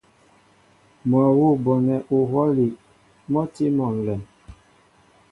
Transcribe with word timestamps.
Mɔ́ 1.09 1.21
awʉ́ 1.29 1.49
a 1.55 1.59
bonɛ 1.63 1.95
uhwɔ́li 2.15 2.67
mɔ́ 3.31 3.41
a 3.45 3.49
tí 3.53 3.65
mɔ 3.77 3.85
ǹlɛm. 3.95 4.21